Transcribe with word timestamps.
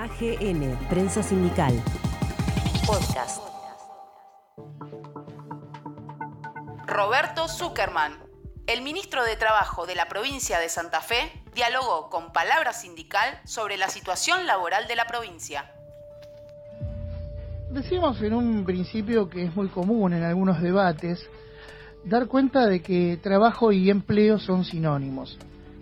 AGN, 0.00 0.78
Prensa 0.88 1.22
Sindical. 1.22 1.74
Podcast. 2.86 3.42
Roberto 6.86 7.48
Zuckerman, 7.48 8.14
el 8.66 8.80
ministro 8.80 9.22
de 9.24 9.36
Trabajo 9.36 9.84
de 9.84 9.94
la 9.94 10.06
provincia 10.06 10.58
de 10.58 10.70
Santa 10.70 11.02
Fe, 11.02 11.30
dialogó 11.54 12.08
con 12.08 12.32
Palabra 12.32 12.72
Sindical 12.72 13.40
sobre 13.44 13.76
la 13.76 13.90
situación 13.90 14.46
laboral 14.46 14.88
de 14.88 14.96
la 14.96 15.04
provincia. 15.04 15.70
Decíamos 17.70 18.22
en 18.22 18.32
un 18.32 18.64
principio 18.64 19.28
que 19.28 19.44
es 19.44 19.54
muy 19.54 19.68
común 19.68 20.14
en 20.14 20.22
algunos 20.22 20.62
debates 20.62 21.28
dar 22.04 22.26
cuenta 22.26 22.64
de 22.64 22.80
que 22.80 23.18
trabajo 23.22 23.70
y 23.70 23.90
empleo 23.90 24.38
son 24.38 24.64
sinónimos. 24.64 25.36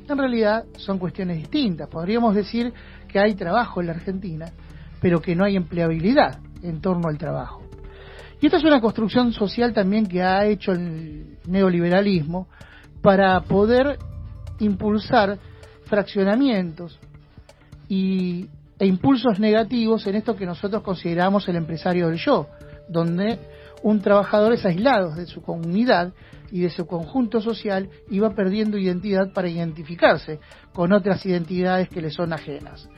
En 0.09 0.18
realidad 0.18 0.64
son 0.77 0.98
cuestiones 0.98 1.36
distintas. 1.36 1.88
Podríamos 1.88 2.34
decir 2.34 2.72
que 3.08 3.18
hay 3.18 3.34
trabajo 3.34 3.80
en 3.80 3.88
la 3.88 3.93
Argentina, 3.93 4.50
pero 5.00 5.20
que 5.20 5.36
no 5.36 5.45
hay 5.45 5.57
empleabilidad 5.57 6.40
en 6.62 6.80
torno 6.80 7.08
al 7.08 7.18
trabajo. 7.18 7.62
Y 8.40 8.46
esta 8.46 8.58
es 8.58 8.64
una 8.64 8.80
construcción 8.80 9.32
social 9.32 9.72
también 9.72 10.07
que 10.07 10.22
ha 10.22 10.46
hecho 10.46 10.72
el 10.72 11.39
neoliberalismo 11.46 12.49
para 13.02 13.40
poder 13.40 13.99
impulsar 14.61 15.39
fraccionamientos 15.86 16.99
y 17.88 18.49
e 18.79 18.86
impulsos 18.86 19.40
negativos 19.40 20.07
en 20.07 20.14
esto 20.14 20.36
que 20.36 20.46
nosotros 20.46 20.82
consideramos 20.82 21.49
el 21.49 21.57
empresario 21.57 22.08
del 22.08 22.18
yo, 22.18 22.46
donde 22.88 23.38
un 23.82 24.00
trabajador 24.00 24.52
es 24.52 24.64
aislado 24.64 25.14
de 25.14 25.27
su 25.27 25.43
comunidad 25.43 26.13
y 26.50 26.61
de 26.61 26.70
su 26.70 26.86
conjunto 26.86 27.40
social 27.40 27.88
y 28.11 28.18
va 28.18 28.34
perdiendo 28.34 28.79
identidad 28.79 29.32
para 29.32 29.48
identificarse 29.48 30.40
con 30.72 30.93
otras 30.93 31.24
identidades 31.26 31.88
que 31.88 32.02
le 32.02 32.11
son 32.11 32.33
ajenas. 32.33 32.88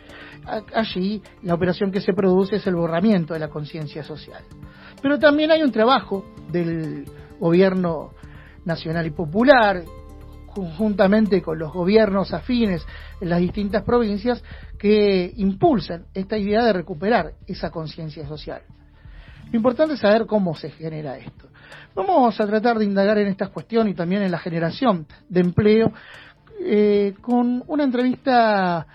Allí 0.74 1.22
la 1.42 1.54
operación 1.54 1.90
que 1.90 2.00
se 2.00 2.12
produce 2.12 2.56
es 2.56 2.66
el 2.66 2.76
borramiento 2.76 3.34
de 3.34 3.40
la 3.40 3.48
conciencia 3.48 4.02
social. 4.02 4.42
Pero 5.02 5.18
también 5.18 5.50
hay 5.50 5.62
un 5.62 5.72
trabajo 5.72 6.24
del 6.50 7.04
gobierno 7.38 8.12
nacional 8.64 9.06
y 9.06 9.10
popular, 9.10 9.82
conjuntamente 10.52 11.42
con 11.42 11.58
los 11.58 11.72
gobiernos 11.72 12.32
afines 12.32 12.84
en 13.20 13.28
las 13.28 13.40
distintas 13.40 13.82
provincias 13.84 14.42
que 14.78 15.32
impulsan 15.36 16.06
esta 16.12 16.36
idea 16.36 16.64
de 16.64 16.72
recuperar 16.72 17.34
esa 17.46 17.70
conciencia 17.70 18.26
social. 18.26 18.62
Lo 19.50 19.56
importante 19.56 19.94
es 19.94 20.00
saber 20.00 20.26
cómo 20.26 20.54
se 20.54 20.70
genera 20.70 21.18
esto. 21.18 21.48
Vamos 21.94 22.40
a 22.40 22.46
tratar 22.46 22.78
de 22.78 22.84
indagar 22.84 23.18
en 23.18 23.28
esta 23.28 23.48
cuestión 23.48 23.88
y 23.88 23.94
también 23.94 24.22
en 24.22 24.30
la 24.30 24.38
generación 24.38 25.06
de 25.28 25.40
empleo 25.40 25.92
eh, 26.60 27.14
con 27.20 27.64
una 27.66 27.84
entrevista 27.84 28.86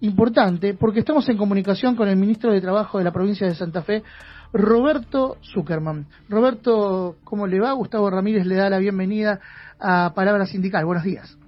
importante, 0.00 0.74
porque 0.74 1.00
estamos 1.00 1.28
en 1.28 1.36
comunicación 1.36 1.94
con 1.94 2.08
el 2.08 2.16
ministro 2.16 2.52
de 2.52 2.60
Trabajo 2.60 2.98
de 2.98 3.04
la 3.04 3.12
provincia 3.12 3.46
de 3.46 3.54
Santa 3.54 3.82
Fe, 3.82 4.02
Roberto 4.52 5.38
Zuckerman. 5.42 6.06
Roberto, 6.28 7.16
¿cómo 7.24 7.46
le 7.46 7.60
va? 7.60 7.72
Gustavo 7.72 8.10
Ramírez 8.10 8.44
le 8.44 8.56
da 8.56 8.68
la 8.68 8.78
bienvenida 8.78 9.40
a 9.78 10.12
Palabra 10.14 10.46
Sindical. 10.46 10.84
Buenos 10.84 11.04
días. 11.04 11.38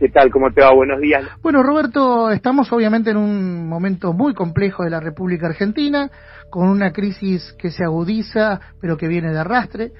¿Qué 0.00 0.08
tal? 0.08 0.30
¿Cómo 0.30 0.50
te 0.50 0.62
va? 0.62 0.72
Buenos 0.72 0.98
días. 0.98 1.22
Bueno, 1.42 1.62
Roberto, 1.62 2.30
estamos 2.30 2.72
obviamente 2.72 3.10
en 3.10 3.18
un 3.18 3.68
momento 3.68 4.14
muy 4.14 4.32
complejo 4.32 4.82
de 4.82 4.88
la 4.88 4.98
República 4.98 5.46
Argentina, 5.46 6.10
con 6.48 6.70
una 6.70 6.90
crisis 6.90 7.54
que 7.58 7.70
se 7.70 7.84
agudiza, 7.84 8.60
pero 8.80 8.96
que 8.96 9.08
viene 9.08 9.30
de 9.30 9.38
arrastre. 9.38 9.92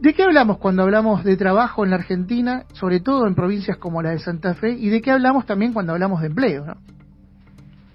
¿De 0.00 0.12
qué 0.14 0.24
hablamos 0.24 0.58
cuando 0.58 0.82
hablamos 0.82 1.22
de 1.22 1.36
trabajo 1.36 1.84
en 1.84 1.90
la 1.90 1.96
Argentina, 1.96 2.64
sobre 2.72 2.98
todo 2.98 3.28
en 3.28 3.36
provincias 3.36 3.76
como 3.76 4.02
la 4.02 4.10
de 4.10 4.18
Santa 4.18 4.54
Fe, 4.54 4.72
y 4.72 4.88
de 4.88 5.00
qué 5.00 5.12
hablamos 5.12 5.46
también 5.46 5.72
cuando 5.72 5.92
hablamos 5.92 6.20
de 6.20 6.26
empleo? 6.26 6.66
¿no? 6.66 6.74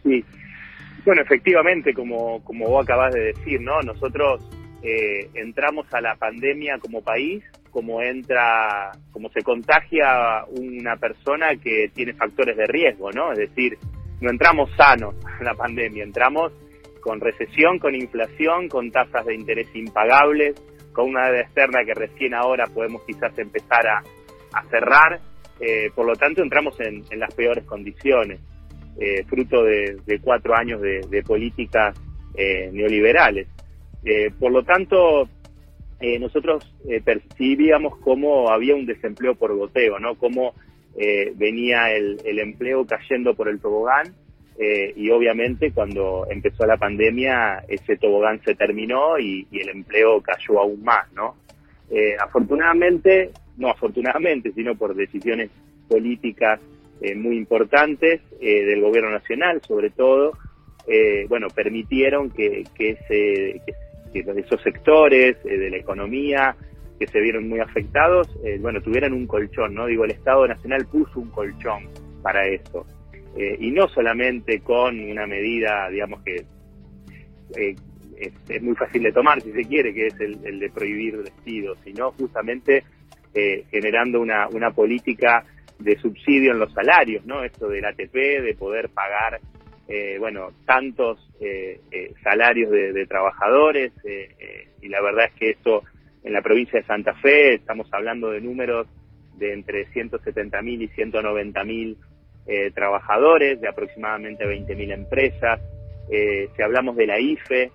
Sí, 0.03 0.23
bueno, 1.03 1.21
efectivamente, 1.21 1.93
como, 1.93 2.41
como 2.45 2.69
vos 2.69 2.85
acabas 2.85 3.13
de 3.13 3.33
decir, 3.33 3.59
¿no? 3.59 3.81
Nosotros 3.81 4.41
eh, 4.83 5.29
entramos 5.33 5.85
a 5.93 5.99
la 5.99 6.15
pandemia 6.15 6.77
como 6.79 7.01
país, 7.01 7.43
como 7.71 8.01
entra, 8.01 8.91
como 9.11 9.29
se 9.29 9.41
contagia 9.41 10.45
una 10.49 10.97
persona 10.97 11.55
que 11.55 11.89
tiene 11.93 12.13
factores 12.13 12.57
de 12.57 12.67
riesgo, 12.67 13.11
¿no? 13.11 13.31
Es 13.31 13.39
decir, 13.39 13.77
no 14.19 14.29
entramos 14.29 14.69
sanos 14.75 15.15
a 15.39 15.43
la 15.43 15.53
pandemia, 15.55 16.03
entramos 16.03 16.51
con 17.01 17.19
recesión, 17.19 17.79
con 17.79 17.95
inflación, 17.95 18.69
con 18.69 18.91
tasas 18.91 19.25
de 19.25 19.33
interés 19.33 19.67
impagables, 19.73 20.55
con 20.93 21.09
una 21.09 21.27
deuda 21.27 21.41
externa 21.41 21.85
que 21.85 21.93
recién 21.93 22.35
ahora 22.35 22.65
podemos 22.67 23.01
quizás 23.05 23.35
empezar 23.39 23.87
a, 23.87 24.03
cerrar. 24.69 25.19
Eh, 25.59 25.89
por 25.95 26.05
lo 26.05 26.13
tanto, 26.15 26.43
entramos 26.43 26.75
en 26.79 27.19
las 27.19 27.33
peores 27.33 27.63
condiciones. 27.65 28.39
Eh, 28.99 29.23
fruto 29.23 29.63
de, 29.63 30.19
cuatro 30.21 30.53
años 30.55 30.81
de, 30.81 31.23
políticas 31.23 31.97
eh, 32.35 32.69
neoliberales. 32.71 33.47
Por 34.39 34.51
lo 34.51 34.63
tanto, 34.63 35.29
nosotros 36.19 36.73
percibíamos 37.05 37.97
cómo 37.97 38.49
había 38.49 38.75
un 38.75 38.85
desempleo 38.85 39.35
por 39.35 39.55
goteo, 39.55 39.99
¿no? 39.99 40.15
Cómo 40.15 40.53
venía 41.35 41.91
el, 41.91 42.39
empleo 42.39 42.85
cayendo 42.85 43.35
por 43.35 43.47
el 43.47 43.59
tobogán 43.59 44.13
y 44.59 45.09
obviamente 45.11 45.71
cuando 45.71 46.25
empezó 46.29 46.65
la 46.65 46.77
pandemia 46.77 47.63
ese 47.67 47.97
tobogán 47.97 48.41
se 48.43 48.55
terminó 48.55 49.19
y, 49.19 49.47
el 49.51 49.69
empleo 49.69 50.21
cayó 50.21 50.59
aún 50.59 50.83
más, 50.83 51.11
¿no? 51.13 51.35
afortunadamente, 52.19 53.31
no 53.57 53.69
afortunadamente, 53.69 54.51
sino 54.53 54.75
por 54.75 54.95
decisiones 54.95 55.49
políticas 55.87 56.59
eh, 57.01 57.15
muy 57.15 57.35
importantes 57.35 58.21
eh, 58.39 58.63
del 58.63 58.81
gobierno 58.81 59.09
nacional, 59.09 59.59
sobre 59.67 59.89
todo, 59.89 60.37
eh, 60.87 61.25
bueno, 61.27 61.47
permitieron 61.47 62.29
que, 62.29 62.63
que, 62.75 62.91
ese, 62.91 63.61
esos 64.13 64.61
sectores 64.61 65.41
de 65.43 65.69
la 65.69 65.77
economía 65.77 66.55
que 66.99 67.07
se 67.07 67.19
vieron 67.19 67.49
muy 67.49 67.59
afectados, 67.59 68.27
bueno, 68.59 68.81
tuvieran 68.81 69.13
un 69.13 69.25
colchón, 69.25 69.73
¿no? 69.73 69.87
Digo, 69.87 70.05
el 70.05 70.11
Estado 70.11 70.47
Nacional 70.47 70.85
puso 70.85 71.19
un 71.19 71.29
colchón 71.29 71.89
para 72.21 72.47
eso. 72.47 72.85
y 73.35 73.71
no 73.71 73.87
solamente 73.87 74.59
con 74.59 74.99
una 74.99 75.25
medida, 75.25 75.89
digamos 75.89 76.21
que 76.23 76.45
es, 77.55 78.61
muy 78.61 78.75
fácil 78.75 79.03
de 79.03 79.11
tomar, 79.11 79.41
si 79.41 79.51
se 79.51 79.63
quiere, 79.63 79.93
que 79.93 80.07
es 80.07 80.19
el, 80.19 80.59
de 80.59 80.69
prohibir 80.69 81.17
despidos, 81.23 81.79
sino 81.83 82.11
justamente 82.11 82.83
generando 83.71 84.21
una, 84.21 84.47
una 84.49 84.71
política 84.71 85.43
de 85.79 85.97
subsidio 85.97 86.51
en 86.51 86.59
los 86.59 86.71
salarios, 86.73 87.25
¿no? 87.25 87.43
Esto 87.43 87.67
del 87.67 87.85
ATP, 87.85 88.13
de 88.13 88.55
poder 88.57 88.89
pagar, 88.89 89.39
eh, 89.93 90.15
bueno, 90.19 90.53
tantos 90.65 91.19
eh, 91.41 91.81
eh, 91.91 92.13
salarios 92.23 92.71
de, 92.71 93.05
trabajadores, 93.07 93.91
y 94.81 94.87
la 94.87 95.01
verdad 95.01 95.25
es 95.25 95.33
que 95.33 95.49
eso 95.49 95.83
en 96.23 96.31
la 96.31 96.41
provincia 96.41 96.79
de 96.79 96.85
Santa 96.85 97.13
Fe 97.15 97.55
estamos 97.55 97.89
hablando 97.91 98.31
de 98.31 98.39
números 98.39 98.87
de 99.37 99.51
entre 99.51 99.87
170.000 99.87 100.81
y 100.81 100.87
190.000 100.87 102.73
trabajadores, 102.73 103.59
de 103.59 103.67
aproximadamente 103.67 104.45
20.000 104.45 104.93
empresas. 104.93 105.59
si 106.09 106.61
hablamos 106.61 106.95
de 106.95 107.07
la 107.07 107.19
IFE, 107.19 107.71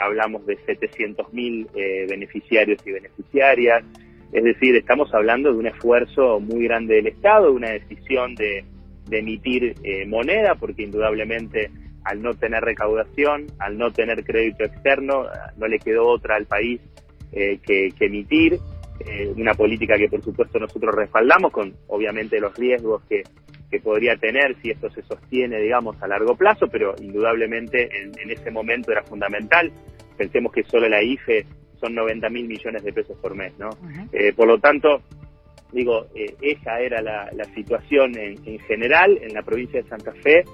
hablamos 0.00 0.46
de 0.46 0.56
700.000 0.58 2.08
beneficiarios 2.08 2.78
y 2.86 2.92
beneficiarias. 2.92 3.84
Es 4.32 4.44
decir, 4.44 4.74
estamos 4.76 5.12
hablando 5.12 5.52
de 5.52 5.58
un 5.58 5.66
esfuerzo 5.66 6.40
muy 6.40 6.64
grande 6.64 6.94
del 6.94 7.08
Estado, 7.08 7.48
de 7.48 7.56
una 7.56 7.70
decisión 7.70 8.34
de, 8.36 8.64
emitir 9.10 9.74
eh, 9.82 10.06
moneda, 10.06 10.54
porque 10.54 10.82
indudablemente 10.82 11.70
al 12.04 12.20
no 12.20 12.34
tener 12.34 12.62
recaudación, 12.62 13.46
al 13.58 13.78
no 13.78 13.92
tener 13.92 14.24
crédito 14.24 14.64
externo, 14.64 15.24
no 15.56 15.68
le 15.68 15.78
quedó 15.78 16.06
otra 16.08 16.36
al 16.36 16.46
país 16.46 16.80
eh, 17.32 17.58
que, 17.62 17.92
emitir. 18.00 18.58
Eh, 19.04 19.32
una 19.36 19.54
política 19.54 19.96
que 19.96 20.08
por 20.08 20.22
supuesto 20.22 20.60
nosotros 20.60 20.94
respaldamos 20.94 21.50
con 21.50 21.74
obviamente 21.88 22.38
los 22.38 22.56
riesgos 22.56 23.02
que, 23.08 23.22
podría 23.82 24.14
tener 24.16 24.54
si 24.60 24.70
esto 24.70 24.90
se 24.90 25.00
sostiene, 25.00 25.58
digamos, 25.58 25.96
a 26.02 26.06
largo 26.06 26.36
plazo, 26.36 26.66
pero 26.70 26.94
indudablemente 27.00 27.88
en, 28.02 28.12
en 28.18 28.30
ese 28.30 28.50
momento 28.50 28.92
era 28.92 29.02
fundamental. 29.02 29.72
Pensemos 30.18 30.52
que 30.52 30.62
solo 30.64 30.90
la 30.90 31.02
IFE 31.02 31.46
son 31.82 31.94
90 31.94 32.30
mil 32.30 32.46
millones 32.46 32.84
de 32.84 32.92
pesos 32.92 33.18
por 33.18 33.34
mes, 33.34 33.52
¿no? 33.58 33.70
Eh, 34.12 34.32
por 34.32 34.46
lo 34.46 34.58
tanto, 34.58 35.02
digo, 35.72 36.06
eh, 36.14 36.34
esa 36.40 36.80
era 36.80 37.00
la, 37.02 37.44
situación 37.54 38.16
en, 38.18 38.58
general 38.60 39.18
en 39.20 39.34
la 39.34 39.42
provincia 39.42 39.82
de 39.82 39.88
Santa 39.88 40.12
Fe. 40.12 40.44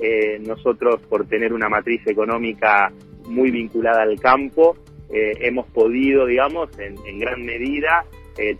Eh, 0.00 0.38
nosotros, 0.40 1.00
por 1.08 1.26
tener 1.26 1.52
una 1.52 1.68
matriz 1.68 2.06
económica 2.06 2.92
muy 3.26 3.50
vinculada 3.50 4.02
al 4.02 4.18
campo, 4.20 4.76
hemos 5.10 5.66
podido, 5.68 6.26
digamos, 6.26 6.68
en, 6.78 7.18
gran 7.18 7.42
medida, 7.42 8.04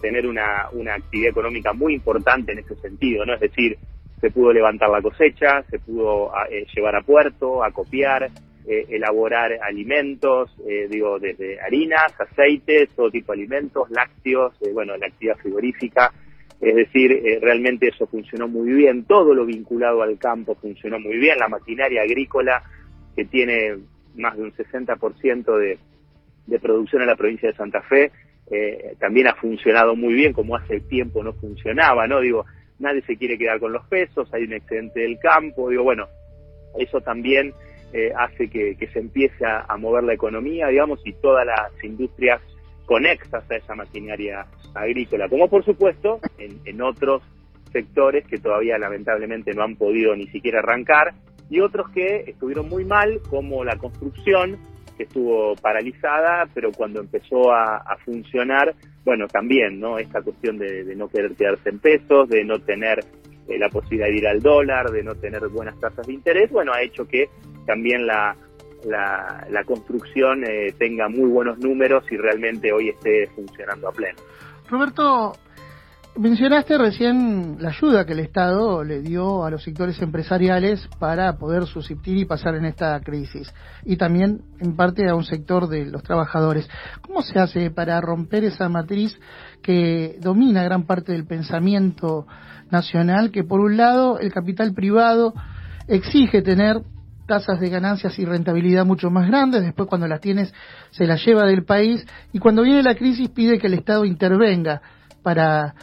tener 0.00 0.26
una, 0.26 0.68
una 0.72 0.94
actividad 0.94 1.30
económica 1.30 1.74
muy 1.74 1.92
importante 1.92 2.52
en 2.52 2.60
ese 2.60 2.74
sentido, 2.76 3.26
¿no? 3.26 3.34
Es 3.34 3.40
decir, 3.40 3.76
se 4.18 4.30
pudo 4.30 4.52
levantar 4.52 4.88
la 4.88 5.02
cosecha, 5.02 5.62
se 5.70 5.78
pudo 5.78 6.32
llevar 6.74 6.96
a 6.96 7.02
puerto, 7.02 7.62
a 7.62 7.70
copiar, 7.70 8.30
eh, 8.68 8.86
elaborar 8.90 9.58
alimentos, 9.62 10.54
eh, 10.66 10.86
digo, 10.90 11.18
desde 11.18 11.60
harinas, 11.60 12.12
aceites, 12.18 12.90
todo 12.90 13.10
tipo 13.10 13.32
de 13.32 13.38
alimentos, 13.38 13.90
lácteos, 13.90 14.54
eh, 14.60 14.70
bueno, 14.72 14.96
la 14.96 15.06
actividad 15.06 15.38
frigorífica. 15.38 16.12
Es 16.60 16.74
decir, 16.74 17.12
eh, 17.12 17.38
realmente 17.40 17.88
eso 17.88 18.06
funcionó 18.06 18.48
muy 18.48 18.70
bien, 18.72 19.04
todo 19.04 19.32
lo 19.32 19.46
vinculado 19.46 20.02
al 20.02 20.18
campo 20.18 20.54
funcionó 20.56 20.98
muy 20.98 21.16
bien, 21.16 21.38
la 21.38 21.48
maquinaria 21.48 22.02
agrícola 22.02 22.62
que 23.14 23.24
tiene 23.24 23.78
más 24.16 24.36
de 24.36 24.42
un 24.42 24.52
60% 24.52 25.56
de, 25.56 25.78
de 26.46 26.58
producción 26.58 27.02
en 27.02 27.08
la 27.08 27.16
provincia 27.16 27.48
de 27.48 27.56
Santa 27.56 27.80
Fe, 27.82 28.10
eh, 28.50 28.96
también 28.98 29.28
ha 29.28 29.34
funcionado 29.34 29.94
muy 29.94 30.14
bien 30.14 30.32
como 30.32 30.56
hace 30.56 30.80
tiempo 30.80 31.22
no 31.22 31.32
funcionaba, 31.34 32.06
¿no? 32.06 32.20
Digo, 32.20 32.44
nadie 32.78 33.02
se 33.02 33.16
quiere 33.16 33.38
quedar 33.38 33.60
con 33.60 33.72
los 33.72 33.86
pesos, 33.86 34.28
hay 34.32 34.44
un 34.44 34.54
excedente 34.54 35.00
del 35.00 35.18
campo, 35.18 35.68
digo, 35.68 35.84
bueno, 35.84 36.08
eso 36.78 37.00
también 37.00 37.52
eh, 37.92 38.12
hace 38.16 38.48
que, 38.48 38.76
se 38.92 38.98
empiece 38.98 39.44
a, 39.44 39.76
mover 39.76 40.04
la 40.04 40.14
economía, 40.14 40.68
digamos, 40.68 41.00
y 41.04 41.12
todas 41.14 41.46
las 41.46 41.72
industrias 41.82 42.40
conexas 42.86 43.50
a 43.50 43.56
esa 43.56 43.74
maquinaria 43.74 44.46
agrícola, 44.74 45.28
como 45.28 45.48
por 45.48 45.64
supuesto 45.64 46.20
en, 46.38 46.60
en 46.64 46.82
otros 46.82 47.22
sectores 47.72 48.26
que 48.26 48.38
todavía 48.38 48.78
lamentablemente 48.78 49.52
no 49.54 49.62
han 49.62 49.76
podido 49.76 50.16
ni 50.16 50.26
siquiera 50.28 50.60
arrancar, 50.60 51.14
y 51.50 51.60
otros 51.60 51.90
que 51.90 52.24
estuvieron 52.26 52.68
muy 52.68 52.84
mal, 52.84 53.20
como 53.30 53.64
la 53.64 53.76
construcción, 53.76 54.58
que 54.98 55.04
estuvo 55.04 55.54
paralizada, 55.56 56.46
pero 56.52 56.72
cuando 56.72 57.00
empezó 57.00 57.52
a, 57.52 57.96
funcionar, 58.04 58.74
bueno, 59.04 59.26
también, 59.28 59.80
¿no? 59.80 59.98
Esta 59.98 60.20
cuestión 60.20 60.58
de, 60.58 60.94
no 60.96 61.08
querer 61.08 61.34
quedarse 61.36 61.70
en 61.70 61.78
pesos, 61.78 62.28
de 62.28 62.44
no 62.44 62.58
tener 62.58 63.04
eh, 63.48 63.58
la 63.58 63.68
posibilidad 63.68 64.06
de 64.06 64.16
ir 64.16 64.28
al 64.28 64.40
dólar, 64.40 64.90
de 64.90 65.02
no 65.02 65.14
tener 65.14 65.46
buenas 65.48 65.78
tasas 65.80 66.06
de 66.06 66.12
interés, 66.12 66.50
bueno, 66.50 66.72
ha 66.72 66.82
hecho 66.82 67.06
que 67.06 67.28
también 67.66 68.06
la, 68.06 68.36
la, 68.84 69.64
construcción 69.64 70.44
eh, 70.44 70.72
tenga 70.78 71.08
muy 71.08 71.28
buenos 71.28 71.58
números 71.58 72.04
y 72.10 72.16
realmente 72.16 72.72
hoy 72.72 72.90
esté 72.90 73.26
funcionando 73.34 73.88
a 73.88 73.92
pleno. 73.92 74.18
Roberto, 74.70 75.32
Mencionaste 76.18 76.76
recién 76.76 77.58
la 77.60 77.68
ayuda 77.68 78.04
que 78.04 78.12
el 78.12 78.18
Estado 78.18 78.82
le 78.82 79.02
dio 79.02 79.44
a 79.44 79.52
los 79.52 79.62
sectores 79.62 80.02
empresariales 80.02 80.84
para 80.98 81.38
poder 81.38 81.66
subsistir 81.66 82.16
y 82.16 82.24
pasar 82.24 82.56
en 82.56 82.64
esta 82.64 82.98
crisis, 82.98 83.54
y 83.84 83.96
también 83.96 84.40
en 84.58 84.74
parte 84.74 85.08
a 85.08 85.14
un 85.14 85.22
sector 85.22 85.68
de 85.68 85.86
los 85.86 86.02
trabajadores. 86.02 86.68
¿Cómo 87.02 87.22
se 87.22 87.38
hace 87.38 87.70
para 87.70 88.00
romper 88.00 88.42
esa 88.42 88.68
matriz 88.68 89.16
que 89.62 90.18
domina 90.20 90.64
gran 90.64 90.86
parte 90.86 91.12
del 91.12 91.24
pensamiento 91.24 92.26
nacional, 92.68 93.30
que 93.30 93.44
por 93.44 93.60
un 93.60 93.76
lado 93.76 94.18
el 94.18 94.32
capital 94.32 94.74
privado 94.74 95.34
exige 95.86 96.42
tener 96.42 96.82
tasas 97.28 97.60
de 97.60 97.70
ganancias 97.70 98.18
y 98.18 98.24
rentabilidad 98.24 98.84
mucho 98.84 99.08
más 99.08 99.28
grandes, 99.28 99.62
después 99.62 99.88
cuando 99.88 100.08
las 100.08 100.20
tienes 100.20 100.52
se 100.90 101.06
las 101.06 101.24
lleva 101.24 101.44
del 101.44 101.64
país, 101.64 102.04
y 102.32 102.40
cuando 102.40 102.62
viene 102.62 102.82
la 102.82 102.96
crisis 102.96 103.28
pide 103.28 103.60
que 103.60 103.68
el 103.68 103.74
Estado 103.74 104.04
intervenga 104.04 104.82
para 105.22 105.74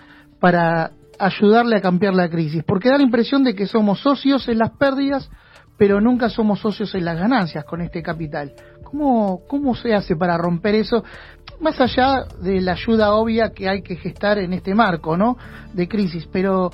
para 0.45 0.91
ayudarle 1.17 1.77
a 1.77 1.81
cambiar 1.81 2.13
la 2.13 2.29
crisis, 2.29 2.63
porque 2.63 2.89
da 2.89 2.97
la 2.97 3.03
impresión 3.03 3.43
de 3.43 3.55
que 3.55 3.65
somos 3.65 3.99
socios 4.01 4.47
en 4.47 4.59
las 4.59 4.69
pérdidas, 4.77 5.27
pero 5.75 5.99
nunca 5.99 6.29
somos 6.29 6.59
socios 6.59 6.93
en 6.93 7.03
las 7.03 7.17
ganancias 7.17 7.65
con 7.65 7.81
este 7.81 8.03
capital. 8.03 8.53
¿Cómo, 8.83 9.41
cómo 9.47 9.73
se 9.73 9.95
hace 9.95 10.15
para 10.15 10.37
romper 10.37 10.75
eso? 10.75 11.03
Más 11.61 11.81
allá 11.81 12.25
de 12.43 12.61
la 12.61 12.73
ayuda 12.73 13.13
obvia 13.13 13.53
que 13.53 13.67
hay 13.67 13.81
que 13.81 13.95
gestar 13.95 14.37
en 14.37 14.53
este 14.53 14.75
marco, 14.75 15.17
¿no? 15.17 15.35
De 15.73 15.87
crisis, 15.87 16.29
pero 16.31 16.69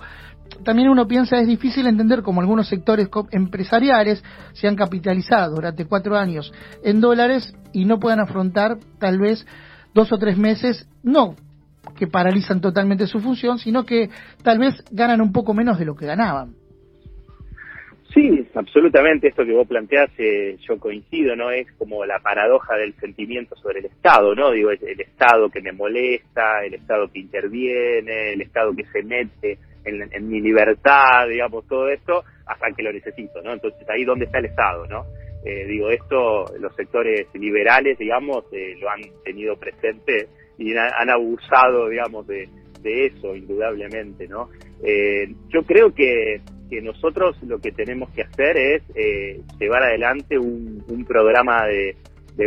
también 0.65 0.89
uno 0.89 1.07
piensa 1.07 1.37
es 1.37 1.47
difícil 1.47 1.87
entender 1.87 2.23
cómo 2.23 2.41
algunos 2.41 2.67
sectores 2.67 3.07
empresariales 3.31 4.21
se 4.51 4.67
han 4.67 4.75
capitalizado 4.75 5.55
durante 5.55 5.85
cuatro 5.85 6.17
años 6.17 6.51
en 6.83 6.99
dólares 6.99 7.55
y 7.71 7.85
no 7.85 8.01
puedan 8.01 8.19
afrontar 8.19 8.79
tal 8.99 9.17
vez 9.17 9.47
dos 9.93 10.11
o 10.11 10.17
tres 10.17 10.37
meses, 10.37 10.89
no 11.03 11.37
que 11.97 12.07
paralizan 12.07 12.61
totalmente 12.61 13.07
su 13.07 13.19
función, 13.19 13.57
sino 13.57 13.85
que 13.85 14.09
tal 14.43 14.59
vez 14.59 14.83
ganan 14.91 15.21
un 15.21 15.31
poco 15.31 15.53
menos 15.53 15.79
de 15.79 15.85
lo 15.85 15.95
que 15.95 16.05
ganaban. 16.05 16.55
Sí, 18.13 18.45
absolutamente, 18.55 19.29
esto 19.29 19.45
que 19.45 19.53
vos 19.53 19.67
planteás, 19.67 20.09
eh, 20.17 20.57
yo 20.67 20.77
coincido, 20.79 21.33
¿no? 21.37 21.49
Es 21.49 21.71
como 21.77 22.05
la 22.05 22.19
paradoja 22.19 22.75
del 22.75 22.93
sentimiento 22.95 23.55
sobre 23.55 23.79
el 23.79 23.85
Estado, 23.85 24.35
¿no? 24.35 24.51
Digo, 24.51 24.69
el 24.71 24.99
Estado 24.99 25.49
que 25.49 25.61
me 25.61 25.71
molesta, 25.71 26.65
el 26.65 26.73
Estado 26.73 27.09
que 27.09 27.19
interviene, 27.19 28.33
el 28.33 28.41
Estado 28.41 28.73
que 28.75 28.83
se 28.85 29.01
mete 29.03 29.59
en, 29.85 30.29
mi 30.29 30.41
libertad, 30.41 31.27
digamos, 31.29 31.65
todo 31.67 31.87
esto, 31.87 32.23
hasta 32.45 32.71
que 32.75 32.83
lo 32.83 32.91
necesito, 32.91 33.41
¿no? 33.41 33.53
Entonces, 33.53 33.87
ahí 33.89 34.03
dónde 34.03 34.25
está 34.25 34.39
el 34.39 34.45
Estado, 34.45 34.85
¿no? 34.87 35.05
Eh, 35.45 35.65
digo, 35.67 35.89
esto 35.89 36.45
los 36.59 36.75
sectores 36.75 37.27
liberales, 37.33 37.97
digamos, 37.97 38.43
eh, 38.51 38.75
lo 38.79 38.89
han 38.89 39.01
tenido 39.23 39.55
presente 39.57 40.27
y 40.61 40.75
han 40.77 41.09
abusado, 41.09 41.89
digamos, 41.89 42.27
de, 42.27 42.47
eso, 42.83 43.35
indudablemente, 43.35 44.27
¿no? 44.27 44.49
Eh, 44.83 45.33
yo 45.49 45.63
creo 45.63 45.93
que, 45.93 46.41
nosotros 46.81 47.35
lo 47.43 47.59
que 47.59 47.73
tenemos 47.73 48.09
que 48.11 48.21
hacer 48.21 48.55
es 48.55 48.81
eh, 48.95 49.41
llevar 49.59 49.83
adelante 49.83 50.39
un, 50.39 51.05
programa 51.05 51.65
de, 51.65 51.95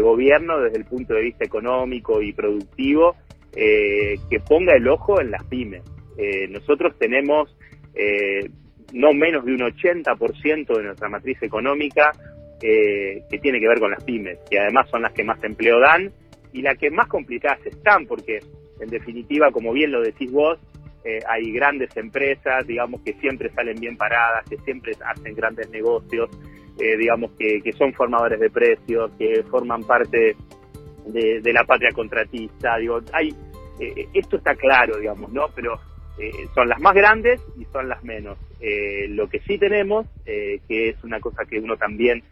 gobierno 0.01 0.61
desde 0.61 0.79
el 0.79 0.87
punto 0.87 1.15
de 1.15 1.23
vista 1.23 1.45
económico 1.45 2.21
y 2.21 2.33
productivo 2.33 3.15
eh, 3.55 4.15
que 4.29 4.41
ponga 4.41 4.75
el 4.75 4.89
ojo 4.89 5.21
en 5.21 5.31
las 5.31 5.45
pymes. 5.45 5.83
nosotros 6.51 6.99
tenemos 6.99 7.55
no 8.93 9.13
menos 9.13 9.45
de 9.45 9.53
un 9.53 9.61
80% 9.61 10.77
de 10.77 10.83
nuestra 10.83 11.09
matriz 11.09 11.41
económica 11.43 12.11
que 12.61 13.39
tiene 13.41 13.61
que 13.61 13.69
ver 13.69 13.79
con 13.79 13.93
las 13.93 14.03
pymes, 14.03 14.39
que 14.51 14.59
además 14.59 14.89
son 14.91 15.03
las 15.03 15.13
que 15.13 15.23
más 15.23 15.43
empleo 15.45 15.79
dan 15.79 16.11
y 16.55 16.63
la 16.63 16.77
que 16.77 16.91
más 16.91 17.09
complicadas 17.09 17.67
están, 17.67 18.07
porque 18.07 18.39
en 18.81 18.89
definitiva, 18.89 19.51
como 19.51 19.73
bien 19.73 19.91
lo 19.91 20.01
decís 20.01 20.31
vos, 20.31 20.59
eh, 21.05 21.19
hay 21.29 21.53
grandes 21.53 21.95
empresas, 21.97 22.67
digamos, 22.67 23.03
que 23.03 23.13
siempre 23.15 23.51
salen 23.51 23.79
bien 23.79 23.97
paradas, 23.97 24.49
que 24.49 24.57
siempre 24.59 24.93
hacen 25.05 25.35
grandes 25.35 25.69
negocios, 25.71 26.31
eh, 26.81 26.97
digamos, 26.97 27.33
que, 27.39 27.61
son 27.77 27.93
formadores 27.93 28.39
de 28.39 28.51
precios, 28.51 29.11
que 29.19 29.43
forman 29.51 29.83
parte 29.83 30.37
de, 31.07 31.53
la 31.53 31.65
patria 31.65 31.91
contratista, 31.93 32.79
digo, 32.79 33.01
hay, 33.13 33.35
eh, 33.81 34.07
esto 34.15 34.37
está 34.37 34.55
claro, 34.55 34.99
digamos, 34.99 35.31
¿no? 35.33 35.47
Pero 35.55 35.79
son 36.55 36.69
las 36.69 36.81
más 36.81 36.95
grandes 36.95 37.41
y 37.59 37.65
son 37.73 37.89
las 37.89 38.05
menos. 38.05 38.39
lo 39.09 39.29
que 39.29 39.41
sí 39.41 39.59
tenemos, 39.59 40.07
que 40.25 40.89
es 40.91 41.03
una 41.03 41.19
cosa 41.19 41.45
que 41.45 41.59
uno 41.59 41.77
también 41.77 42.23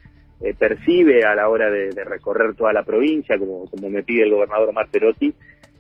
eh, 0.45 0.55
percibe 0.59 1.25
a 1.25 1.37
la 1.37 1.49
hora 1.49 1.71
de, 1.71 1.93
recorrer 2.05 2.57
toda 2.57 2.73
la 2.73 2.83
provincia, 2.83 3.39
como, 3.39 3.69
me 3.89 4.03
pide 4.03 4.25
el 4.25 4.33
gobernador 4.33 4.73
Marterotti, 4.73 5.33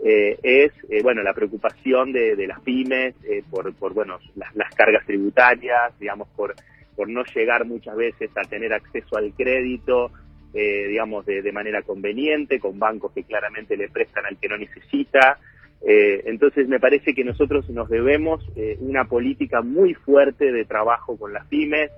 eh, 0.04 0.38
es 0.40 0.72
eh, 0.88 1.02
bueno 1.02 1.20
la 1.22 1.34
preocupación 1.34 2.12
de, 2.12 2.46
las 2.46 2.60
pymes 2.60 3.16
por, 3.50 3.74
por 3.74 3.92
bueno 3.92 4.18
las, 4.36 4.72
cargas 4.76 5.04
tributarias, 5.04 5.98
digamos 5.98 6.28
por 6.36 6.54
por 6.94 7.08
no 7.08 7.24
llegar 7.34 7.64
muchas 7.64 7.96
veces 7.96 8.30
a 8.36 8.42
tener 8.42 8.72
acceso 8.72 9.16
al 9.16 9.32
crédito, 9.32 10.12
digamos 10.52 11.24
de, 11.24 11.40
de, 11.40 11.50
manera 11.50 11.80
conveniente, 11.80 12.60
con 12.60 12.78
bancos 12.78 13.12
que 13.12 13.24
claramente 13.24 13.78
le 13.78 13.88
prestan 13.88 14.26
al 14.26 14.36
que 14.36 14.48
no 14.48 14.58
necesita. 14.58 15.38
entonces 15.82 16.68
me 16.68 16.78
parece 16.78 17.14
que 17.14 17.24
nosotros 17.24 17.68
nos 17.70 17.88
debemos 17.88 18.46
una 18.80 19.06
política 19.06 19.62
muy 19.62 19.94
fuerte 19.94 20.52
de 20.52 20.66
trabajo 20.66 21.16
con 21.16 21.32
las 21.32 21.46
pymes, 21.46 21.90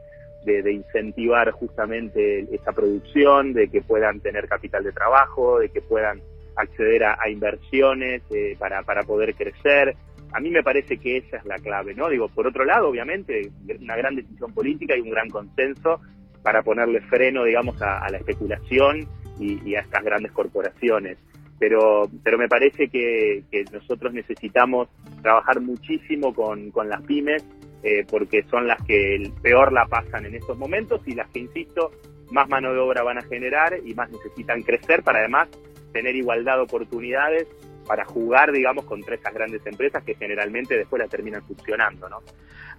de, 0.45 0.73
incentivar 0.73 1.51
justamente 1.53 2.47
esa 2.55 2.73
producción, 2.73 3.53
de 3.53 3.69
que 3.69 3.83
puedan 3.83 4.21
tener 4.21 4.49
capital 4.49 4.85
de 4.85 4.93
trabajo, 4.93 5.59
de 5.59 5.69
que 5.69 5.81
puedan 5.81 6.21
acceder 6.57 7.05
a, 7.05 7.29
inversiones 7.29 8.23
eh, 8.31 8.57
para, 8.59 8.83
para 8.83 9.03
poder 9.03 9.35
crecer. 9.35 9.97
A 10.33 10.41
mí 10.41 10.51
me 10.51 10.63
parece 10.63 10.99
que 10.99 11.19
esa 11.19 11.37
es 11.37 11.45
la 11.45 11.59
clave, 11.59 11.95
¿no? 11.95 12.09
Digo, 12.09 12.29
por 12.29 12.47
otro 12.47 12.65
lado, 12.65 12.89
obviamente, 12.89 13.51
una 13.81 13.97
gran 13.97 14.17
decisión 14.17 14.53
política 14.53 14.97
y 14.97 15.01
un 15.01 15.11
gran 15.11 15.31
consenso 15.31 16.01
para 16.43 16.63
ponerle 16.63 17.01
freno, 17.01 17.45
digamos, 17.45 17.81
a, 17.81 18.09
la 18.11 18.19
especulación 18.19 19.09
y, 19.41 19.75
a 19.75 19.81
estas 19.81 20.05
grandes 20.05 20.31
corporaciones. 20.33 21.19
Pero, 21.59 22.09
pero 22.23 22.37
me 22.37 22.49
parece 22.49 22.89
que, 22.89 23.45
que 23.51 23.65
nosotros 23.73 24.13
necesitamos 24.13 24.89
trabajar 25.23 25.61
muchísimo 25.61 26.35
con, 26.35 26.71
con 26.71 26.89
las 26.89 27.03
pymes 27.03 27.45
eh, 27.83 28.07
porque 28.11 28.45
son 28.51 28.67
las 28.67 28.83
que 28.85 29.31
peor 29.43 29.73
la 29.73 29.87
pasan 29.87 30.25
en 30.25 30.35
estos 30.35 30.57
momentos 30.57 31.03
y 31.07 31.15
las 31.15 31.29
que, 31.31 31.41
insisto, 31.41 31.91
más 32.31 32.49
mano 32.49 32.73
de 32.73 32.79
obra 32.79 33.03
van 33.03 33.19
a 33.19 33.23
generar 33.23 33.75
y 33.85 33.95
más 33.95 34.11
necesitan 34.11 34.63
crecer 34.63 35.03
para 35.03 35.19
además 35.19 35.49
tener 35.93 36.17
igualdad 36.17 36.57
de 36.57 36.63
oportunidades 36.63 37.47
para 37.87 38.07
jugar, 38.07 38.53
digamos, 38.53 38.87
contra 38.87 39.15
esas 39.15 39.35
grandes 39.35 39.65
empresas 39.67 40.03
que 40.03 40.15
generalmente 40.15 40.77
después 40.77 41.01
las 41.01 41.11
terminan 41.11 41.43
funcionando, 41.43 42.09
¿no? 42.09 42.21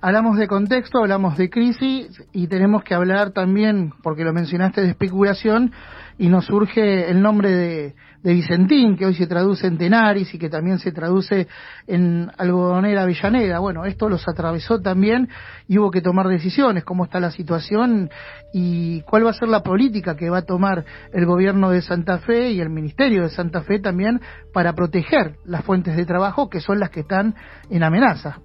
Hablamos 0.01 0.37
de 0.37 0.47
contexto, 0.47 0.99
hablamos 0.99 1.37
de 1.37 1.49
crisis 1.49 2.23
y 2.33 2.47
tenemos 2.47 2.83
que 2.83 2.95
hablar 2.95 3.31
también, 3.31 3.93
porque 4.03 4.23
lo 4.23 4.33
mencionaste, 4.33 4.81
de 4.81 4.89
especulación 4.89 5.71
y 6.17 6.29
nos 6.29 6.45
surge 6.45 7.09
el 7.09 7.21
nombre 7.21 7.51
de, 7.51 7.95
de 8.25 8.33
Vicentín, 8.33 8.97
que 8.97 9.05
hoy 9.05 9.13
se 9.13 9.27
traduce 9.27 9.67
en 9.67 9.77
Tenaris 9.77 10.33
y 10.33 10.39
que 10.39 10.49
también 10.49 10.79
se 10.79 10.91
traduce 10.91 11.47
en 11.85 12.31
Algodonera 12.39 13.03
Avellaneda. 13.03 13.59
Bueno, 13.59 13.85
esto 13.85 14.09
los 14.09 14.27
atravesó 14.27 14.81
también 14.81 15.29
y 15.67 15.77
hubo 15.77 15.91
que 15.91 16.01
tomar 16.01 16.27
decisiones, 16.27 16.83
cómo 16.83 17.05
está 17.05 17.19
la 17.19 17.29
situación 17.29 18.09
y 18.51 19.01
cuál 19.01 19.27
va 19.27 19.29
a 19.29 19.33
ser 19.33 19.47
la 19.47 19.61
política 19.61 20.15
que 20.15 20.31
va 20.31 20.39
a 20.39 20.41
tomar 20.41 20.85
el 21.13 21.27
gobierno 21.27 21.69
de 21.69 21.83
Santa 21.83 22.17
Fe 22.17 22.49
y 22.49 22.61
el 22.61 22.71
Ministerio 22.71 23.21
de 23.21 23.29
Santa 23.29 23.61
Fe 23.61 23.77
también 23.77 24.19
para 24.51 24.73
proteger 24.73 25.35
las 25.45 25.63
fuentes 25.63 25.95
de 25.95 26.07
trabajo 26.07 26.49
que 26.49 26.61
son 26.61 26.79
las 26.79 26.89
que 26.89 27.01
están 27.01 27.35
en 27.69 27.83
amenaza. 27.83 28.39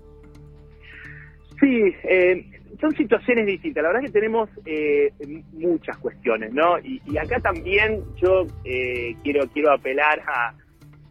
Sí, 1.58 1.94
eh, 2.04 2.59
son 2.80 2.96
situaciones 2.96 3.46
distintas. 3.46 3.82
La 3.82 3.90
verdad 3.90 4.04
es 4.04 4.12
que 4.12 4.18
tenemos 4.18 4.48
eh, 4.64 5.12
muchas 5.52 5.96
cuestiones, 5.98 6.52
¿no? 6.52 6.78
Y, 6.78 7.00
acá 7.18 7.40
también 7.40 8.02
yo 8.16 8.46
eh, 8.64 9.14
quiero 9.22 9.46
quiero 9.48 9.72
apelar 9.72 10.22
a, 10.26 10.54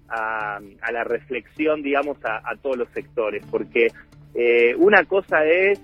a, 0.09 0.91
la 0.91 1.03
reflexión, 1.03 1.83
digamos, 1.83 2.17
a, 2.23 2.55
todos 2.61 2.77
los 2.77 2.89
sectores, 2.89 3.45
porque 3.51 3.87
eh, 4.33 4.75
una 4.75 5.03
cosa 5.05 5.45
es, 5.45 5.79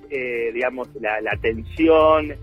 digamos, 0.53 0.89
la, 0.99 1.21
la 1.21 1.37
tensión 1.37 2.33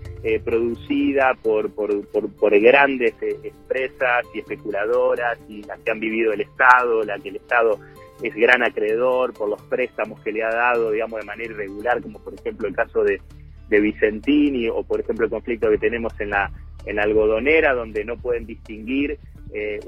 producida 0.45 1.33
por, 1.41 1.73
por, 1.75 2.07
por, 2.07 2.59
grandes 2.59 3.13
empresas 3.21 4.25
y 4.33 4.39
especuladoras 4.39 5.37
y 5.49 5.63
las 5.63 5.79
que 5.81 5.91
han 5.91 5.99
vivido 5.99 6.31
el 6.31 6.41
Estado, 6.41 7.03
la 7.03 7.19
que 7.19 7.29
el 7.29 7.35
Estado 7.35 7.77
es 8.23 8.33
gran 8.35 8.63
acreedor 8.63 9.33
por 9.33 9.49
los 9.49 9.61
préstamos 9.63 10.19
que 10.21 10.31
le 10.31 10.43
ha 10.43 10.49
dado, 10.49 10.91
digamos, 10.91 11.19
de 11.19 11.25
manera 11.25 11.51
irregular, 11.51 12.01
como 12.01 12.19
por 12.19 12.33
ejemplo 12.33 12.69
el 12.69 12.75
caso 12.75 13.03
de, 13.03 13.21
de 13.69 13.79
Vicentini 13.81 14.69
o 14.69 14.83
por 14.83 15.01
ejemplo 15.01 15.25
el 15.25 15.31
conflicto 15.31 15.69
que 15.69 15.77
tenemos 15.77 16.17
en 16.21 16.29
la, 16.29 16.49
en 16.85 16.99
algodonera, 16.99 17.73
donde 17.73 18.05
no 18.05 18.17
pueden 18.17 18.45
distinguir 18.45 19.19
eh, 19.53 19.79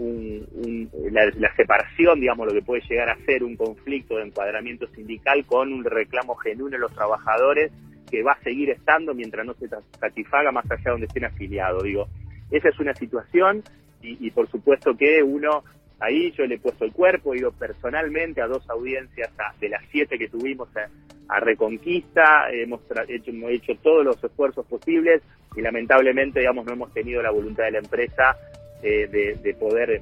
la, 1.12 1.56
separación, 1.56 2.20
digamos, 2.20 2.48
lo 2.48 2.54
que 2.54 2.62
puede 2.62 2.84
llegar 2.88 3.10
a 3.10 3.18
ser 3.26 3.44
un 3.44 3.56
conflicto 3.56 4.18
de 4.18 4.26
encuadramiento 4.26 4.86
sindical 4.88 5.46
con 5.46 5.72
un 5.72 5.84
reclamo 5.84 6.36
genuino 6.36 6.76
de 6.76 6.82
los 6.82 6.94
trabajadores 6.94 7.72
que 8.12 8.22
va 8.22 8.34
a 8.34 8.44
seguir 8.44 8.70
estando 8.70 9.14
mientras 9.14 9.46
no 9.46 9.54
se 9.56 9.68
satisfaga 10.00 10.52
más 10.52 10.70
allá 10.70 10.84
de 10.84 10.92
donde 10.92 11.08
estén 11.08 11.26
afiliados. 11.26 11.84
Digo, 11.84 12.08
esa 12.52 12.70
es 12.70 12.80
una 12.80 12.94
situación 12.94 13.64
y, 14.02 14.28
y 14.28 14.30
por 14.30 14.50
supuesto 14.52 14.96
que 14.96 15.24
uno 15.24 15.64
Ahí 16.00 16.32
yo 16.32 16.46
le 16.46 16.56
he 16.56 16.60
puesto 16.60 16.86
el 16.86 16.92
cuerpo, 16.92 17.34
he 17.34 17.38
ido 17.38 17.52
personalmente 17.52 18.42
a 18.42 18.48
dos 18.48 18.70
audiencias 18.70 19.32
de 19.60 19.70
las 19.70 19.82
siete 19.92 20.18
que 20.18 20.28
tuvimos 20.28 20.70
a, 20.76 21.40
Reconquista, 21.40 22.50
hemos 22.52 22.82
hecho, 23.08 23.32
hemos 23.32 23.50
hecho 23.50 23.74
todos 23.82 24.06
los 24.06 24.24
esfuerzos 24.24 24.64
posibles 24.68 25.24
y 25.56 25.62
lamentablemente, 25.62 26.40
digamos, 26.40 26.66
no 26.68 26.74
hemos 26.74 26.94
tenido 26.94 27.22
la 27.24 27.32
voluntad 27.32 27.64
de 27.64 27.72
la 27.72 27.80
empresa 27.80 28.38
eh, 28.84 29.08
de, 29.42 29.54
poder, 29.56 30.02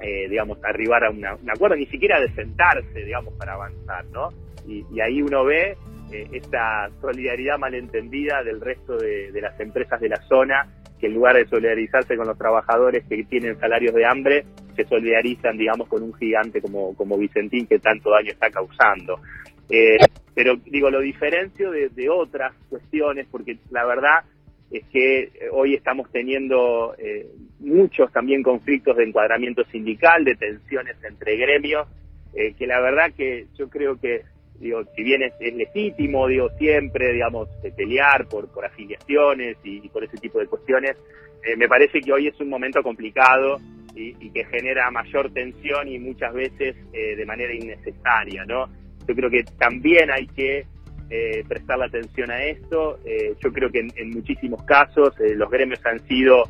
eh, 0.00 0.28
digamos, 0.28 0.62
arribar 0.62 1.04
a 1.04 1.10
un 1.10 1.50
acuerdo, 1.50 1.74
ni 1.74 1.86
siquiera 1.86 2.20
de 2.20 2.32
sentarse, 2.34 3.04
digamos, 3.04 3.34
para 3.34 3.54
avanzar, 3.54 4.04
¿no? 4.12 4.28
Y, 4.68 5.00
ahí 5.00 5.20
uno 5.22 5.44
ve 5.44 5.76
eh, 6.12 6.28
esta 6.32 6.88
solidaridad 7.00 7.58
malentendida 7.58 8.44
del 8.44 8.60
resto 8.60 8.96
de 8.96 9.40
las 9.40 9.58
empresas 9.58 10.00
de 10.00 10.08
la 10.08 10.22
zona 10.28 10.68
que 11.00 11.06
en 11.06 11.14
lugar 11.14 11.36
de 11.36 11.46
solidarizarse 11.46 12.16
con 12.16 12.26
los 12.26 12.38
trabajadores 12.38 13.04
que 13.08 13.24
tienen 13.24 13.58
salarios 13.58 13.94
de 13.94 14.06
hambre, 14.06 14.44
se 14.74 14.84
solidarizan, 14.84 15.56
digamos, 15.56 15.88
con 15.88 16.02
un 16.02 16.14
gigante 16.14 16.60
como, 16.60 16.94
como 16.94 17.16
Vicentín 17.18 17.66
que 17.66 17.78
tanto 17.78 18.10
daño 18.10 18.30
está 18.30 18.50
causando. 18.50 19.20
Eh, 19.68 19.96
pero 20.34 20.56
digo, 20.56 20.90
lo 20.90 21.00
diferencio 21.00 21.70
de, 21.70 22.08
otras 22.10 22.52
cuestiones, 22.68 23.26
porque 23.30 23.58
la 23.70 23.84
verdad 23.84 24.24
es 24.70 24.84
que 24.86 25.30
hoy 25.52 25.74
estamos 25.74 26.10
teniendo 26.10 26.94
eh, 26.98 27.26
muchos 27.60 28.12
también 28.12 28.42
conflictos 28.42 28.96
de 28.96 29.04
encuadramiento 29.04 29.64
sindical, 29.66 30.24
de 30.24 30.34
tensiones 30.34 30.96
entre 31.08 31.36
gremios, 31.36 31.86
eh, 32.34 32.54
que 32.58 32.66
la 32.66 32.80
verdad 32.80 33.12
que 33.16 33.46
yo 33.56 33.68
creo 33.68 33.98
que 34.00 34.22
digo, 34.58 34.82
si 34.96 35.02
bien 35.02 35.22
es, 35.22 35.32
legítimo, 35.54 36.26
digo, 36.26 36.48
siempre, 36.58 37.12
digamos, 37.12 37.48
pelear 37.76 38.26
por, 38.26 38.48
por 38.48 38.64
afiliaciones 38.64 39.56
y, 39.64 39.88
por 39.88 40.04
ese 40.04 40.16
tipo 40.16 40.38
de 40.38 40.46
cuestiones, 40.46 40.96
eh, 41.44 41.56
me 41.56 41.68
parece 41.68 42.00
que 42.00 42.12
hoy 42.12 42.28
es 42.28 42.40
un 42.40 42.48
momento 42.48 42.82
complicado 42.82 43.58
y, 43.94 44.30
que 44.30 44.44
genera 44.46 44.90
mayor 44.90 45.32
tensión 45.32 45.88
y 45.88 45.98
muchas 45.98 46.34
veces 46.34 46.76
eh, 46.92 47.16
de 47.16 47.26
manera 47.26 47.54
innecesaria, 47.54 48.44
¿no? 48.44 48.66
Yo 49.06 49.14
creo 49.14 49.30
que 49.30 49.44
también 49.58 50.10
hay 50.10 50.26
que 50.26 50.66
eh, 51.10 51.44
prestar 51.46 51.78
la 51.78 51.86
atención 51.86 52.30
a 52.30 52.42
esto. 52.42 52.98
yo 53.40 53.52
creo 53.52 53.70
que 53.70 53.86
en, 53.94 54.10
muchísimos 54.10 54.62
casos 54.64 55.14
los 55.18 55.50
gremios 55.50 55.84
han 55.84 56.00
sido 56.08 56.44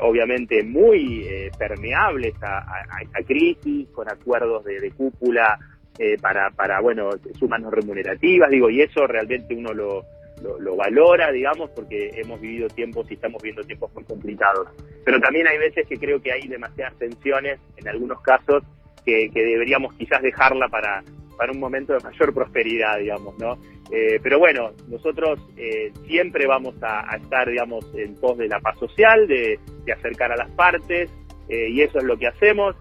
obviamente 0.00 0.62
muy 0.62 1.26
permeables 1.58 2.34
a, 2.42 2.84
esta 3.02 3.22
crisis, 3.26 3.88
con 3.90 4.08
acuerdos 4.08 4.64
de, 4.64 4.80
de 4.80 4.90
cúpula 4.92 5.58
eh, 6.02 6.16
para, 6.18 6.50
para, 6.50 6.80
bueno, 6.80 7.10
sumas 7.38 7.60
no 7.60 7.70
remunerativas, 7.70 8.48
digo, 8.48 8.70
y 8.70 8.80
eso 8.80 9.06
realmente 9.06 9.54
uno 9.54 9.74
lo, 9.74 10.02
lo, 10.42 10.76
valora, 10.76 11.30
digamos, 11.30 11.70
porque 11.70 12.10
hemos 12.14 12.40
vivido 12.40 12.68
tiempos 12.68 13.10
y 13.10 13.14
estamos 13.14 13.42
viviendo 13.42 13.64
tiempos 13.64 13.92
muy 13.94 14.04
complicados. 14.04 14.68
Pero 15.04 15.20
también 15.20 15.46
hay 15.46 15.58
veces 15.58 15.86
que 15.86 15.98
creo 15.98 16.20
que 16.20 16.32
hay 16.32 16.48
demasiadas 16.48 16.96
tensiones, 16.98 17.58
en 17.76 17.88
algunos 17.88 18.20
casos, 18.22 18.62
que, 19.04 19.30
deberíamos 19.32 19.94
quizás 19.94 20.22
dejarla 20.22 20.68
para, 20.68 21.02
para 21.36 21.52
un 21.52 21.60
momento 21.60 21.92
de 21.92 22.00
mayor 22.00 22.32
prosperidad, 22.34 22.98
digamos, 22.98 23.38
¿no? 23.38 23.58
Eh, 23.92 24.20
pero 24.22 24.38
bueno, 24.38 24.70
nosotros 24.88 25.40
eh, 25.56 25.92
siempre 26.06 26.46
vamos 26.46 26.74
a, 26.82 27.16
estar, 27.16 27.48
digamos, 27.48 27.84
en 27.94 28.14
pos 28.14 28.38
de 28.38 28.48
la 28.48 28.60
paz 28.60 28.78
social, 28.78 29.26
de, 29.26 29.58
acercar 29.92 30.30
a 30.30 30.36
las 30.36 30.50
partes, 30.50 31.10
y 31.48 31.80
eso 31.80 31.98
es 31.98 32.04
lo 32.04 32.16
que 32.16 32.28
hacemos. 32.28 32.76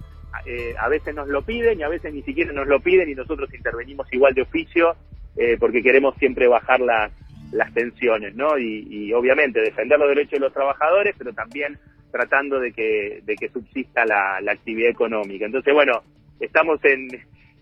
Eh, 0.45 0.75
a 0.77 0.87
veces 0.87 1.15
nos 1.15 1.27
lo 1.27 1.41
piden 1.41 1.79
y 1.79 1.83
a 1.83 1.89
veces 1.89 2.13
ni 2.13 2.21
siquiera 2.21 2.53
nos 2.53 2.67
lo 2.67 2.79
piden 2.79 3.09
y 3.09 3.15
nosotros 3.15 3.53
intervenimos 3.53 4.07
igual 4.13 4.33
de 4.33 4.43
oficio 4.43 4.95
eh, 5.35 5.57
porque 5.59 5.81
queremos 5.81 6.15
siempre 6.17 6.47
bajar 6.47 6.79
las, 6.79 7.11
las 7.51 7.73
tensiones, 7.73 8.35
¿no? 8.35 8.57
Y, 8.57 9.13
obviamente 9.13 9.61
defender 9.61 9.99
los 9.99 10.09
derechos 10.09 10.33
de 10.33 10.39
los 10.39 10.53
trabajadores, 10.53 11.15
pero 11.17 11.33
también 11.33 11.77
tratando 12.11 12.59
de 12.59 12.71
que, 12.71 13.21
de 13.23 13.35
que 13.35 13.49
subsista 13.49 14.05
la, 14.05 14.39
la 14.41 14.53
actividad 14.53 14.89
económica. 14.89 15.45
Entonces, 15.45 15.73
bueno, 15.73 16.01
estamos 16.39 16.79
en, 16.83 17.07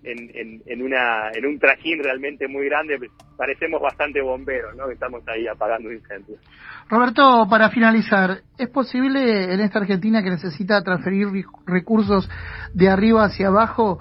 en, 0.04 0.62
en, 0.66 0.82
una, 0.82 1.32
en 1.34 1.46
un 1.46 1.60
trajín 1.60 2.02
realmente 2.04 2.48
muy 2.48 2.66
grande. 2.66 2.98
Parecemos 3.36 3.82
bastante 3.82 4.22
bomberos, 4.22 4.76
¿no? 4.76 4.90
Estamos 4.90 5.24
ahí 5.28 5.48
apagando 5.48 5.92
incendios. 5.92 6.40
Roberto, 6.90 7.48
para 7.50 7.70
finalizar, 7.70 8.42
¿es 8.58 8.70
posible 8.70 9.54
en 9.54 9.60
esta 9.60 9.80
Argentina 9.80 10.24
que 10.24 10.30
necesita 10.30 10.82
transferir 10.84 11.28
recursos 11.66 12.30
de 12.74 12.90
arriba 12.90 13.26
hacia 13.26 13.48
abajo, 13.48 14.00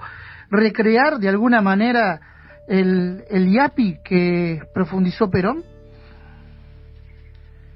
recrear 0.49 1.17
de 1.17 1.29
alguna 1.29 1.61
manera 1.61 2.21
el, 2.67 3.23
el 3.29 3.49
IAPI 3.49 3.97
que 4.03 4.61
profundizó 4.73 5.29
Perón? 5.29 5.63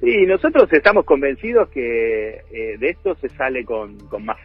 Sí, 0.02 0.26
nosotros 0.26 0.68
estamos 0.74 1.06
convencidos 1.06 1.70
que 1.70 2.42
eh, 2.52 2.78
de 2.80 2.90
esto 2.90 3.14
se 3.16 3.30
sale 3.30 3.64
con, 3.64 4.00
con 4.08 4.26
más 4.26 4.38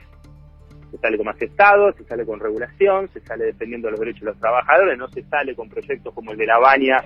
se 0.90 0.98
sale 0.98 1.16
con 1.16 1.26
más 1.26 1.40
Estado, 1.40 1.92
se 1.92 2.04
sale 2.04 2.26
con 2.26 2.38
regulación, 2.38 3.08
se 3.08 3.20
sale 3.20 3.46
defendiendo 3.46 3.90
los 3.90 3.98
derechos 3.98 4.20
de 4.20 4.26
los 4.26 4.38
trabajadores, 4.38 4.98
no 4.98 5.08
se 5.08 5.22
sale 5.22 5.54
con 5.54 5.68
proyectos 5.68 6.12
como 6.14 6.32
el 6.32 6.38
de 6.38 6.46
La 6.46 6.58
Baña 6.58 7.02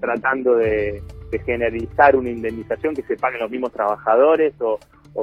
tratando 0.00 0.56
de, 0.56 1.02
generalizar 1.44 2.14
una 2.14 2.30
indemnización 2.30 2.94
que 2.94 3.02
se 3.02 3.16
paguen 3.16 3.40
los 3.40 3.50
mismos 3.50 3.72
trabajadores 3.72 4.54
o, 4.60 4.78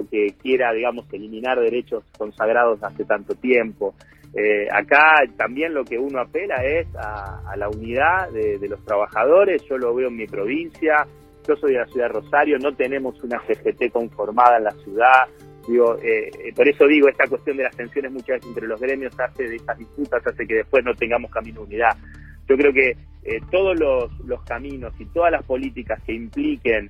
que 0.09 0.33
quiera, 0.41 0.73
digamos, 0.73 1.05
eliminar 1.13 1.59
derechos 1.59 2.03
consagrados 2.17 2.83
hace 2.83 3.05
tanto 3.05 3.35
tiempo. 3.35 3.93
Eh, 4.33 4.67
acá 4.71 5.23
también 5.38 5.73
lo 5.73 5.85
que 5.85 5.97
uno 5.97 6.19
apela 6.19 6.63
es 6.65 6.88
a, 6.95 7.55
la 7.55 7.69
unidad 7.69 8.29
de, 8.31 8.57
de, 8.57 8.67
los 8.67 8.83
trabajadores, 8.83 9.63
yo 9.69 9.77
lo 9.77 9.93
veo 9.93 10.07
en 10.09 10.17
mi 10.17 10.27
provincia, 10.27 11.05
yo 11.48 11.55
soy 11.55 11.74
de 11.74 11.79
la 11.79 11.88
ciudad 11.88 12.07
de 12.07 12.13
Rosario, 12.13 12.60
no 12.60 12.74
tenemos 12.75 13.21
una 13.24 13.39
CGT 13.45 13.91
conformada 13.91 14.57
en 14.57 14.63
la 14.65 14.71
ciudad, 14.71 15.27
Digo, 15.67 15.98
eh, 16.00 16.31
eh, 16.43 16.53
por 16.55 16.67
eso 16.67 16.88
digo, 16.88 17.07
esta 17.07 17.27
cuestión 17.27 17.57
de 17.57 17.63
las 17.63 17.75
tensiones 17.75 18.12
muchas 18.12 18.38
veces 18.38 18.48
entre 18.48 18.67
los 18.67 18.81
gremios 18.81 19.17
hace 19.19 19.48
de 19.48 19.55
estas 19.57 19.77
disputas, 19.77 20.25
hace 20.25 20.48
que 20.48 20.55
después 20.55 20.83
no 20.83 20.95
tengamos 20.95 21.29
camino 21.29 21.62
de 21.62 21.67
unidad. 21.67 21.95
Yo 22.48 22.57
creo 22.57 22.74
que 22.74 22.98
eh, 23.24 23.39
todos 23.51 23.79
los, 23.79 24.19
los, 24.25 24.43
caminos 24.43 24.93
y 25.00 25.05
todas 25.05 25.31
las 25.31 25.43
políticas 25.43 26.01
que 26.03 26.13
impliquen 26.13 26.89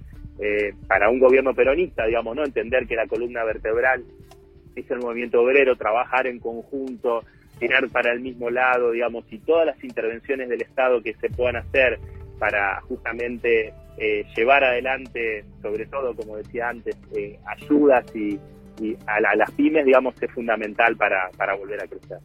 para 0.88 1.08
un 1.12 1.20
gobierno 1.20 1.53
peronista, 1.53 2.08
digamos, 2.08 2.36
no 2.36 2.43
entender 2.43 2.88
que 2.88 2.96
la 2.96 3.05
columna 3.05 3.43
vertebral 3.43 4.03
es 4.75 4.89
el 4.89 4.98
movimiento 4.98 5.39
obrero, 5.39 5.75
trabajar 5.75 6.25
en 6.25 6.39
conjunto, 6.39 7.24
tirar 7.60 7.88
para 7.89 8.12
el 8.12 8.22
mismo 8.22 8.50
lado, 8.50 8.89
digamos, 8.89 9.24
y 9.29 9.38
todas 9.38 9.67
las 9.67 9.84
intervenciones 9.84 10.50
del 10.50 10.63
Estado 10.63 11.03
que 11.03 11.13
se 11.13 11.29
puedan 11.29 11.58
hacer 11.58 12.00
para 12.39 12.81
justamente 12.81 13.72
llevar 14.36 14.63
adelante, 14.63 15.46
sobre 15.62 15.86
todo, 15.86 16.15
como 16.15 16.38
decía 16.38 16.70
antes, 16.70 16.96
ayudas 17.48 18.05
y, 18.15 18.39
y 18.81 18.98
a, 19.08 19.36
las 19.36 19.51
pymes, 19.51 19.86
digamos, 19.86 20.15
es 20.22 20.31
fundamental 20.31 20.96
para, 20.98 21.29
para 21.38 21.55
volver 21.55 21.84
a 21.84 21.88
crecer. 21.88 22.20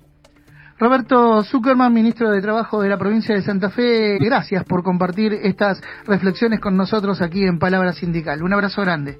Roberto 0.78 1.42
Zuckerman, 1.42 1.92
ministro 1.92 2.30
de 2.30 2.42
Trabajo 2.42 2.82
de 2.82 2.90
la 2.90 2.98
provincia 2.98 3.34
de 3.34 3.40
Santa 3.40 3.70
Fe, 3.70 4.18
gracias 4.18 4.62
por 4.64 4.82
compartir 4.82 5.32
estas 5.32 5.80
reflexiones 6.06 6.60
con 6.60 6.76
nosotros 6.76 7.22
aquí 7.22 7.44
en 7.44 7.58
Palabra 7.58 7.92
Sindical. 7.94 8.42
Un 8.42 8.52
abrazo 8.52 8.82
grande. 8.82 9.18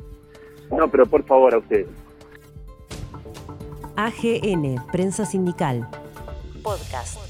No, 0.70 0.88
pero 0.90 1.06
por 1.06 1.24
favor 1.24 1.54
a 1.54 1.58
ustedes. 1.58 1.88
AGN, 3.96 4.76
Prensa 4.92 5.24
Sindical. 5.24 5.88
Podcast. 6.62 7.25